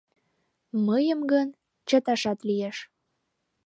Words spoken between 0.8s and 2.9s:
Мыйым гын, чыташат лиеш.